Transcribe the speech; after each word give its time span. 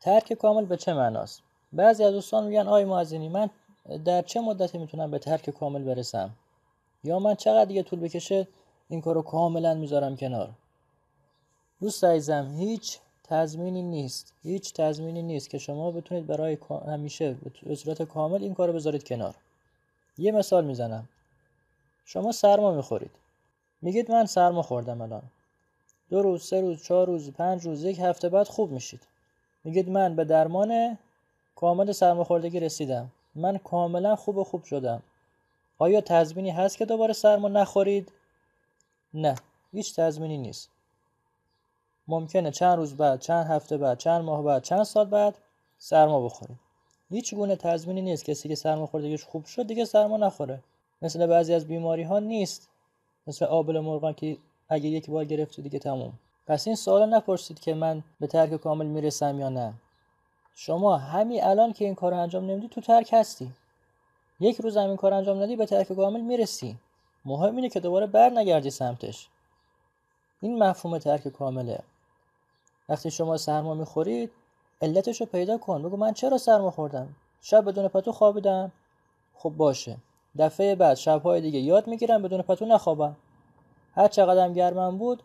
ترک 0.00 0.32
کامل 0.32 0.64
به 0.64 0.76
چه 0.76 0.94
معناست؟ 0.94 1.42
بعضی 1.72 2.04
از 2.04 2.12
دوستان 2.12 2.46
میگن 2.46 2.68
آی 2.68 2.84
معزینی 2.84 3.28
من 3.28 3.50
در 4.04 4.22
چه 4.22 4.40
مدتی 4.40 4.78
می‌تونم 4.78 5.10
به 5.10 5.18
ترک 5.18 5.50
کامل 5.50 5.82
برسم؟ 5.82 6.30
یا 7.04 7.18
من 7.18 7.34
چقدر 7.34 7.64
دیگه 7.64 7.82
طول 7.82 8.00
بکشه 8.00 8.48
این 8.88 9.00
کارو 9.00 9.22
کاملا 9.22 9.74
می‌ذارم 9.74 10.16
کنار؟ 10.16 10.50
دوست 11.80 12.04
عزیزم 12.04 12.54
هیچ 12.58 12.98
تضمینی 13.24 13.82
نیست. 13.82 14.32
هیچ 14.42 14.74
تضمینی 14.74 15.22
نیست 15.22 15.50
که 15.50 15.58
شما 15.58 15.90
بتونید 15.90 16.26
برای 16.26 16.58
همیشه 16.86 17.36
به 17.62 17.74
صورت 17.74 18.02
کامل 18.02 18.42
این 18.42 18.54
کارو 18.54 18.72
بذارید 18.72 19.04
کنار. 19.04 19.34
یه 20.18 20.32
مثال 20.32 20.64
می‌زنم. 20.64 21.08
شما 22.04 22.32
سرما 22.32 22.72
می‌خورید. 22.72 23.10
میگید 23.82 24.10
من 24.10 24.26
سرما 24.26 24.62
خوردم 24.62 25.00
الان. 25.00 25.22
دو 26.10 26.22
روز 26.22 26.44
سه 26.44 26.60
روز 26.60 26.82
چهار 26.82 27.06
روز 27.06 27.30
پنج 27.30 27.66
روز 27.66 27.84
یک 27.84 27.98
هفته 27.98 28.28
بعد 28.28 28.48
خوب 28.48 28.70
میشید. 28.70 29.00
میگید 29.64 29.88
من 29.88 30.16
به 30.16 30.24
درمان 30.24 30.98
کامل 31.56 31.92
سرماخوردگی 31.92 32.60
رسیدم. 32.60 33.12
من 33.34 33.58
کاملا 33.58 34.16
خوب 34.16 34.36
و 34.36 34.44
خوب 34.44 34.64
شدم. 34.64 35.02
آیا 35.78 36.00
تضمینی 36.00 36.50
هست 36.50 36.78
که 36.78 36.84
دوباره 36.84 37.12
سرما 37.12 37.48
نخورید؟ 37.48 38.12
نه 39.14 39.34
هیچ 39.72 39.96
تضمینی 39.96 40.38
نیست. 40.38 40.70
ممکنه 42.08 42.50
چند 42.50 42.76
روز 42.76 42.96
بعد 42.96 43.20
چند 43.20 43.46
هفته 43.46 43.76
بعد 43.76 43.98
چند 43.98 44.24
ماه 44.24 44.42
بعد 44.42 44.62
چند 44.62 44.82
سال 44.82 45.06
بعد 45.06 45.38
سرما 45.78 46.24
بخورید. 46.24 46.58
هیچ 47.10 47.34
گونه 47.34 47.56
تضمینی 47.56 48.02
نیست. 48.02 48.24
کسی 48.24 48.48
که 48.48 48.54
سرما 48.54 48.86
خوردگیش 48.86 49.24
خوب 49.24 49.44
شد 49.44 49.66
دیگه 49.66 49.84
سرما 49.84 50.16
نخوره. 50.16 50.62
مثل 51.02 51.26
بعضی 51.26 51.54
از 51.54 51.66
بیماری 51.66 52.02
ها 52.02 52.18
نیست. 52.18 52.68
مثل 53.26 53.44
آبل 53.44 53.80
مرغان 53.80 54.14
که 54.14 54.36
اگه 54.68 54.88
یک 54.88 55.10
بار 55.10 55.24
گرفتی 55.24 55.62
دیگه 55.62 55.78
تموم. 55.78 56.12
پس 56.50 56.66
این 56.66 56.76
سوال 56.76 57.14
نپرسید 57.14 57.60
که 57.60 57.74
من 57.74 58.02
به 58.20 58.26
ترک 58.26 58.56
کامل 58.56 58.86
می‌رسم 58.86 59.40
یا 59.40 59.48
نه. 59.48 59.72
شما 60.54 60.96
همین 60.96 61.44
الان 61.44 61.72
که 61.72 61.84
این 61.84 61.94
کار 61.94 62.14
انجام 62.14 62.50
نمیدی 62.50 62.68
تو 62.68 62.80
ترک 62.80 63.10
هستی. 63.12 63.52
یک 64.40 64.60
روز 64.60 64.76
هم 64.76 64.88
این 64.88 64.96
کار 64.96 65.14
انجام 65.14 65.42
ندی 65.42 65.56
به 65.56 65.66
ترک 65.66 65.92
کامل 65.92 66.20
می‌رسی. 66.20 66.76
مهم 67.24 67.56
اینه 67.56 67.68
که 67.68 67.80
دوباره 67.80 68.06
بر 68.06 68.30
نگردی 68.30 68.70
سمتش. 68.70 69.28
این 70.40 70.62
مفهوم 70.62 70.98
ترک 70.98 71.28
کامله. 71.28 71.78
وقتی 72.88 73.10
شما 73.10 73.36
سرما 73.36 73.74
می‌خورید 73.74 74.30
علتش 74.82 75.20
رو 75.20 75.26
پیدا 75.26 75.58
کن. 75.58 75.82
بگو 75.82 75.96
من 75.96 76.12
چرا 76.12 76.38
سرما 76.38 76.70
خوردم؟ 76.70 77.08
شب 77.42 77.64
بدون 77.64 77.88
پتو 77.88 78.12
خوابیدم. 78.12 78.72
خب 79.34 79.50
باشه. 79.50 79.96
دفعه 80.38 80.74
بعد 80.74 80.96
شبهای 80.96 81.40
دیگه 81.40 81.58
یاد 81.58 81.86
می‌گیرم 81.86 82.22
بدون 82.22 82.42
پتو 82.42 82.66
نخوابم. 82.66 83.16
هر 83.94 84.08
چقدر 84.08 84.52
گرمم 84.52 84.98
بود 84.98 85.22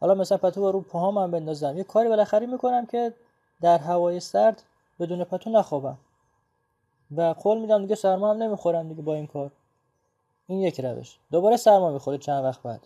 حالا 0.00 0.14
مثلا 0.14 0.38
پتو 0.38 0.72
رو 0.72 0.80
پاهام 0.80 1.18
هم 1.18 1.30
بندازم. 1.30 1.76
یه 1.76 1.84
کاری 1.84 2.08
بالاخره 2.08 2.46
می‌کنم 2.46 2.86
که 2.86 3.14
در 3.60 3.78
هوای 3.78 4.20
سرد 4.20 4.62
بدون 5.00 5.24
پتو 5.24 5.50
نخوابم. 5.50 5.98
و 7.16 7.22
قول 7.22 7.58
میدم 7.58 7.82
دیگه 7.82 7.94
سرما 7.94 8.30
هم 8.30 8.42
نمی‌خورم 8.42 8.88
دیگه 8.88 9.02
با 9.02 9.14
این 9.14 9.26
کار. 9.26 9.50
این 10.46 10.60
یک 10.60 10.80
روش. 10.80 11.18
دوباره 11.30 11.56
سرما 11.56 11.90
می‌خوره 11.90 12.18
چند 12.18 12.44
وقت 12.44 12.62
بعد. 12.62 12.80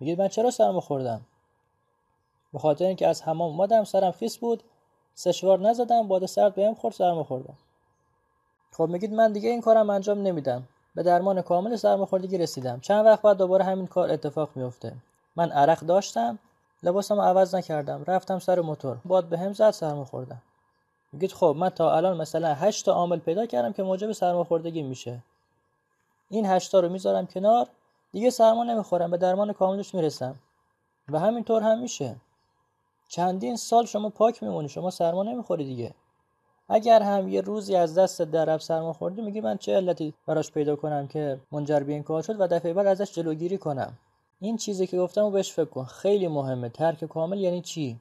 میگید 0.00 0.20
من 0.20 0.28
چرا 0.28 0.50
سرما 0.50 0.80
خوردم؟ 0.80 1.20
به 2.52 2.58
خاطر 2.58 2.84
اینکه 2.84 3.08
از 3.08 3.22
حمام 3.22 3.50
اومدم 3.52 3.84
سرم 3.84 4.12
خیس 4.12 4.38
بود. 4.38 4.62
سشوار 5.14 5.58
نزدم 5.58 6.08
باد 6.08 6.26
سرد 6.26 6.54
بهم 6.54 6.74
خورد 6.74 6.94
سرما 6.94 7.24
خوردم. 7.24 7.56
خب 8.72 8.88
میگید 8.88 9.12
من 9.12 9.32
دیگه 9.32 9.50
این 9.50 9.60
کارم 9.60 9.90
انجام 9.90 10.22
نمیدم. 10.22 10.62
به 10.94 11.02
درمان 11.02 11.42
کامل 11.42 11.76
سرماخوردگی 11.76 12.38
رسیدم. 12.38 12.80
چند 12.80 13.06
وقت 13.06 13.22
بعد 13.22 13.36
دوباره 13.36 13.64
همین 13.64 13.86
کار 13.86 14.10
اتفاق 14.10 14.50
میفته 14.54 14.92
من 15.36 15.52
عرق 15.52 15.80
داشتم 15.80 16.38
لباسم 16.82 17.20
عوض 17.20 17.54
نکردم 17.54 18.04
رفتم 18.06 18.38
سر 18.38 18.60
موتور. 18.60 18.96
باد 19.04 19.24
به 19.24 19.38
هم 19.38 19.52
زد 19.52 19.70
سرما 19.70 20.04
خوردم. 20.04 20.42
میگید 21.12 21.32
خب 21.32 21.54
من 21.58 21.68
تا 21.68 21.96
الان 21.96 22.16
مثلا 22.16 22.54
8 22.54 22.86
تا 22.86 22.92
عامل 22.92 23.18
پیدا 23.18 23.46
کردم 23.46 23.72
که 23.72 23.82
موجب 23.82 24.12
سرماخوردگی 24.12 24.82
میشه. 24.82 25.18
این 26.28 26.46
8 26.46 26.72
تا 26.72 26.80
رو 26.80 26.88
می‌ذارم 26.88 27.26
کنار 27.26 27.66
دیگه 28.12 28.30
سرما 28.30 28.64
نمی‌خورم 28.64 29.10
به 29.10 29.16
درمان 29.16 29.52
کاملش 29.52 29.94
می‌رسم. 29.94 30.34
و 31.08 31.18
همینطور 31.18 31.62
هم 31.62 31.78
میشه. 31.78 32.16
چندین 33.08 33.56
سال 33.56 33.86
شما 33.86 34.08
پاک 34.08 34.42
میمونی 34.42 34.68
شما 34.68 34.90
سرما 34.90 35.22
نمی‌خوری 35.22 35.64
دیگه. 35.64 35.94
اگر 36.68 37.02
هم 37.02 37.28
یه 37.28 37.40
روزی 37.40 37.76
از 37.76 37.98
دست 37.98 38.22
درب 38.22 38.60
سرما 38.60 38.92
خوردی 38.92 39.22
میگی 39.22 39.40
من 39.40 39.56
چه 39.56 39.76
علتی 39.76 40.14
براش 40.26 40.52
پیدا 40.52 40.76
کنم 40.76 41.08
که 41.08 41.40
منجر 41.52 41.80
به 41.80 41.92
این 41.92 42.02
کار 42.02 42.22
شد 42.22 42.40
و 42.40 42.46
دفعه 42.46 42.72
بعد 42.72 42.86
ازش 42.86 43.12
جلوگیری 43.12 43.58
کنم. 43.58 43.92
این 44.40 44.56
چیزی 44.56 44.86
که 44.86 44.98
گفتم 44.98 45.24
و 45.24 45.30
بهش 45.30 45.52
فکر 45.52 45.64
کن. 45.64 45.84
خیلی 45.84 46.28
مهمه. 46.28 46.68
ترک 46.68 47.04
کامل 47.04 47.40
یعنی 47.40 47.60
چی؟ 47.62 47.98